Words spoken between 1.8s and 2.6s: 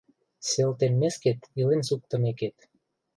суктымекет...